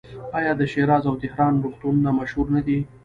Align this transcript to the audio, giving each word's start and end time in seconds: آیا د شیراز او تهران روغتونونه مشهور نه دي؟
آیا 0.37 0.51
د 0.57 0.61
شیراز 0.71 1.03
او 1.09 1.15
تهران 1.23 1.53
روغتونونه 1.63 2.09
مشهور 2.19 2.47
نه 2.55 2.61
دي؟ 2.65 2.77